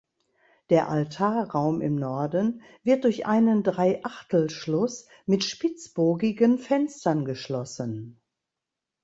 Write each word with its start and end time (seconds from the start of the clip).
Der 0.71 0.89
Altarraum 0.89 1.79
im 1.79 1.93
Norden 1.95 2.63
wird 2.81 3.03
durch 3.03 3.27
einen 3.27 3.61
Dreiachtelschluss 3.61 5.05
mit 5.27 5.43
spitzbogigen 5.43 6.57
Fenstern 6.57 7.23
geschlossen. 7.23 8.19